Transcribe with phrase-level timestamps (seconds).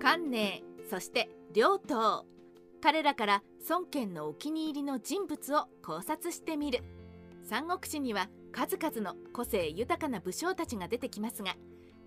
[0.00, 2.24] 関寧そして両党。
[2.82, 6.82] 彼らから孫権のお気に入りの人物を考察してみる。
[7.42, 11.54] 三国志には数々の個性豊かな武将たちが出てきますが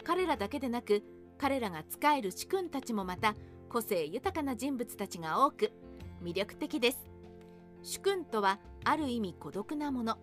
[0.03, 1.03] 彼らだけでなく
[1.37, 3.35] 彼らが仕える主君たちもまた
[3.69, 5.71] 個性豊かな人物たちが多く
[6.23, 6.97] 魅力的です。
[7.83, 10.17] 主君とはある意味孤独なもの。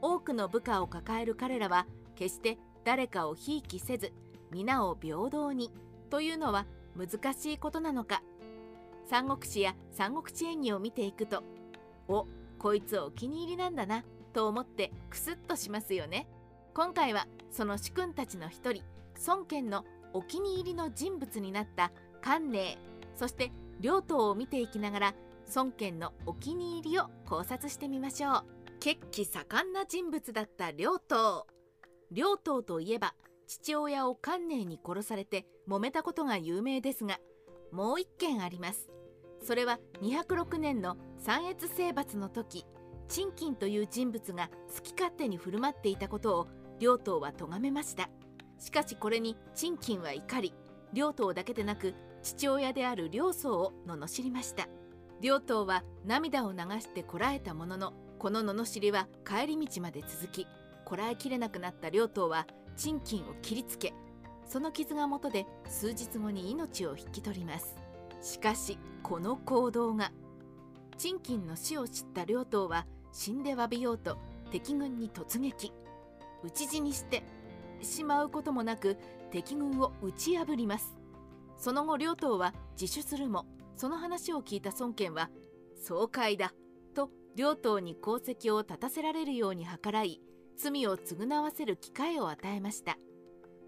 [0.00, 4.12] 多くの部下を抱える彼らは決して誰かをひいきせず
[4.52, 5.72] 皆を平等に
[6.08, 8.22] というのは難しいことなのか。
[9.08, 11.42] 三国志や三国志演義を見ていくと
[12.06, 12.26] お
[12.58, 16.28] こいつお気に入りなんだなと思ってクスッとしますよね。
[16.74, 18.84] 今回はその主君たちの一人
[19.26, 21.90] 孫権のお気に入りの人物になった
[22.22, 22.78] 関寧
[23.16, 25.14] そして両党を見ていきながら
[25.54, 28.44] 孫権のお気に入りを考察してみましょう。
[28.78, 31.46] 血気盛んな人物だった両党。
[32.12, 33.14] 両党といえば
[33.50, 37.18] 父親を関寧に殺されて揉めたことが有名ですが
[37.72, 38.88] もう一件あります。
[39.42, 42.64] それは206年の三越征伐の時
[43.08, 48.08] 陳金という人物が好き勝手に振る舞っていたことを両党は咎めました。
[48.60, 50.54] しかしこれに陳金は怒り
[50.92, 54.68] 両党だけでなく父親である両僧を罵りました。
[55.20, 60.46] 両党は涙を流してこらえたもののこの罵りは帰り道まで続き
[60.84, 63.92] こらえきれなくなった両党は陳金を切りつけ
[64.46, 67.76] その傷が元で数日後に命を引き取ります。
[68.20, 70.12] しかしこの行動が
[70.98, 74.18] 陳金の死を知った両党は死んで詫びようと
[74.50, 75.72] 敵軍に突撃。
[76.42, 77.22] 討ち死にして
[77.82, 78.96] しまうこともなく
[79.30, 80.96] 敵軍を打ち破ります。
[81.56, 85.30] その後両党は自首するもその話を聞いた孫権は
[85.76, 86.52] 爽快だ
[86.94, 90.20] と両党に功績を立たせられるように計らい
[90.62, 92.98] 罪を償わせる機会を与えました。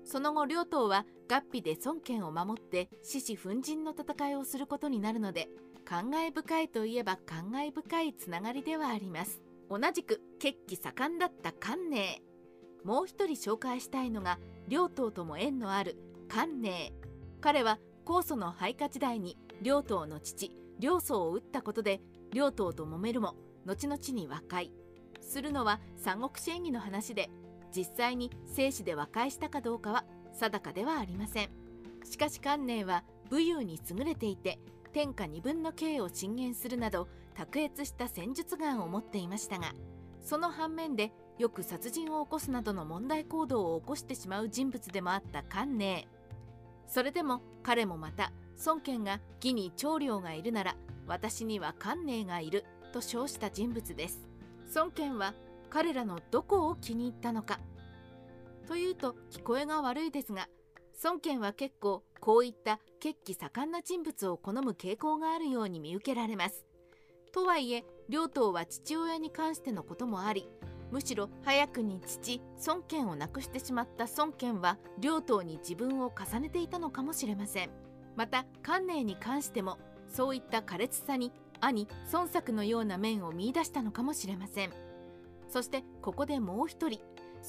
[0.05, 5.48] その後両党は合皮で孫権を守って獅子奮陣の戦いをすることになるので
[5.85, 9.41] 感慨深いといえば感慨深いつながりではあります。
[9.70, 12.20] 同じく血気盛んだった関寧。
[12.85, 14.39] もう一人紹介したいのが
[14.69, 15.97] 両党とも縁のある
[16.29, 16.92] 関寧。
[17.41, 22.01] 彼は高祖の配下時代に両党の父両祖を討ったことで
[22.33, 24.73] 両党と揉めるも後々に和解。
[25.23, 27.31] するのは三国志演義の話で
[27.75, 31.63] 実際に生死で和解したかどうかは定かではありません。
[32.05, 34.59] しかし関寧は武勇に優れていて
[34.93, 39.73] 天下二分の刑を進言するなど卓越した戦術眼を持っていましたが
[40.21, 46.07] その反面でよく殺人を起こすなどの問題行動を起こしてしまう人物でもあった関寧
[46.87, 48.33] それでも彼もまた
[48.67, 54.32] 孫権が義に長領がいるなら私には関寧がいると称した人物です。
[54.75, 55.35] 孫権は
[55.71, 57.61] 彼らのどこを気に入ったのか
[58.67, 60.49] というと聞こえが悪いですが
[61.05, 66.65] 孫権は結構こういった血気盛んな人物を好む傾向があるように見受けられます。
[67.33, 70.49] とはいえ両党は父親に関してのこともあり
[70.91, 77.71] むしろ早くに父孫権を亡くしてしまった孫権は両党に自分を重ねていたのかもしれません
[78.17, 79.79] また関寧に関しても
[80.09, 84.70] そういった苛烈さに兄孫作のような面を見いだしたのかもしれません。
[85.48, 87.00] そしてここでもう一人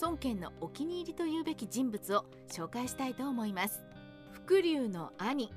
[0.02, 3.84] 孫権のお気に入りというべき人物を紹介したいと思います。
[4.32, 5.52] 伏龍の兄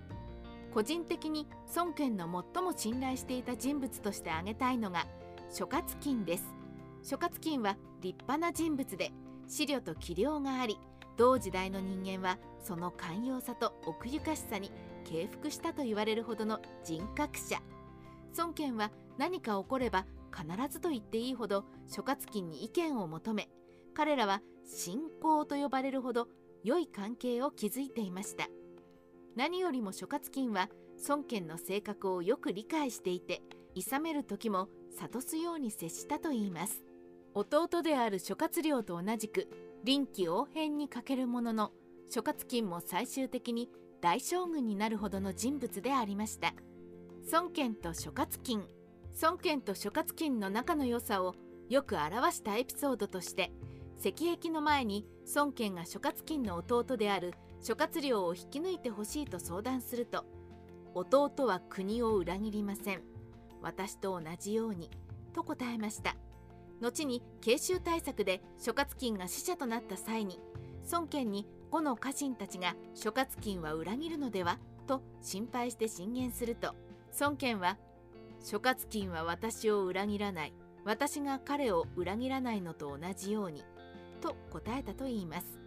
[0.73, 2.25] 個人的に孫権の
[2.55, 5.07] 最も信頼していた人物として挙げたいのが
[5.51, 6.45] 諸葛金です。
[7.03, 9.13] 諸葛金は立派な人物で
[9.49, 10.79] 資料と器量があり
[11.17, 14.71] 同時代の人間はその寛容さと奥ゆかしさに
[15.05, 17.61] 敬服したと言われるほどの人格者。
[18.37, 23.49] 孫権は何か起これば必ずと言っていいほど諸葛金に意見を求め
[23.95, 26.29] 彼らは信仰と呼ばれるほど
[26.65, 28.49] 良い関係を築いていました。
[29.37, 30.69] 何よりも諸葛金は
[31.09, 33.43] 孫権の性格をよく理解していて
[33.77, 34.69] 諌める時も
[34.99, 36.83] 諭すように接したといいます。
[37.35, 39.49] 弟である諸葛亮と同じく
[39.85, 41.73] 臨機応変に欠けるものの
[42.11, 43.69] 諸葛金も最終的に
[44.01, 46.55] 大将軍になるほどの人物でありました。
[47.33, 48.65] 孫権と諸葛金。
[49.21, 51.35] 孫権と諸葛金の仲の良さを
[51.69, 53.51] よく表したエピソードとして
[53.99, 60.25] 石壁の前に孫権が諸葛金の弟である諸葛亮を引き抜いてほしいと相談すると
[60.95, 63.03] 弟は国を裏切りません。
[63.61, 64.91] 私と同じように
[65.35, 66.15] と答えました。
[66.81, 70.39] 後に慶州対策で諸葛金が死者となった際に
[70.93, 76.75] 孫権に呉の家臣たちが諸葛金は裏切るのではと心配して進言すると
[77.19, 77.79] 孫権は
[78.45, 80.53] 諸葛金は私を裏切らない。
[80.85, 83.65] 私が彼を裏切らないのと同じように
[84.21, 85.59] と答えたといいます。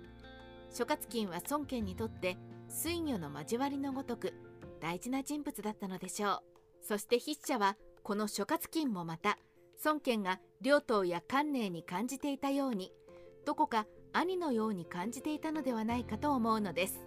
[0.72, 2.38] 諸葛金は孫権にとって
[2.70, 4.34] 水魚の交わりのごとく
[4.80, 6.42] 大事な人物だったのでしょう。
[6.82, 9.38] そして筆者はこの諸葛金もまた
[9.84, 12.94] 孫権が両党や関寧に感じていたように
[13.46, 17.02] どこか兄のように感じていたのではないかと思うのです。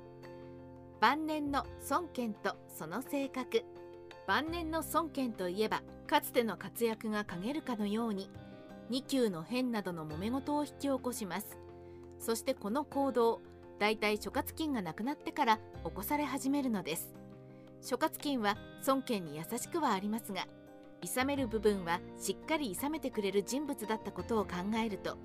[1.01, 3.65] 晩年の孫権とその性格。
[4.27, 8.31] 晩年の孫権といえばかつての活躍が陰るかのように
[8.91, 11.59] 2級の変などの揉め事を引き起こします。
[12.19, 13.41] そしてこの行動
[13.79, 17.15] 大体諸葛金が亡くなってから起こされ始めるのです。
[17.81, 20.47] 諸葛金は孫権に優しくはありますが
[21.03, 25.19] 諌める部分はしっかり諌めてくれる人物だったことを考えると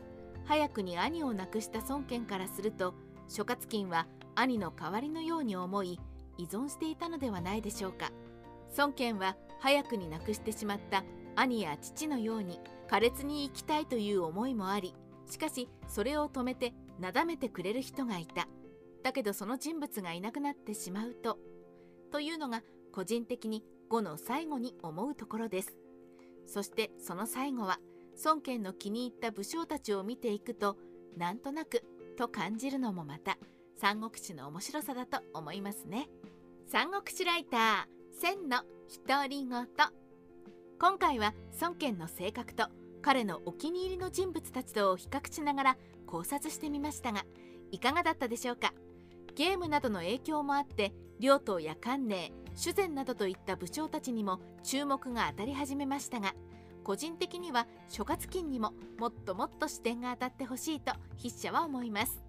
[0.45, 2.95] 早くに兄を亡くした孫権からすると
[3.27, 5.99] 諸葛金は兄の代わりのように思い
[6.39, 8.11] 依存していたのではないでしょうか。
[8.77, 11.03] 孫権は早くに亡くしてしまった
[11.35, 12.59] 兄や父のように
[12.89, 14.93] 苛烈に生きたいという思いもあり
[15.25, 18.47] しかしそれを止めてなだめてくれる人がいた。
[19.03, 21.37] だけどその人物がいなくなってしまうと
[22.11, 25.77] というのが個人的に5の最後に思うところです。
[26.45, 27.79] そしてその最後は
[28.25, 30.77] 孫権の気に入った武将たちを見ていくと
[31.15, 31.83] なんとなく
[32.17, 33.37] と感じるのもまた
[33.79, 36.09] 三国志の面白さだと思いますね。
[36.67, 37.96] 三国志ライター。
[38.19, 38.61] 千の
[39.05, 39.67] 独り言
[40.79, 42.65] 今回は孫権の性格と
[43.03, 45.77] 彼のお気に入りの人物たちとを比較しながら
[46.07, 47.25] 考察してみましたが
[47.71, 48.73] いかがだったでしょうか？
[49.35, 56.33] ゲームなどの影響もあって両党や関寧主膳などといった武将たちにも注目が当たり始めましたが
[56.83, 60.91] 個人的には諸葛金にももっともっと視点が当たってほしいと
[61.21, 62.19] 筆者は思います。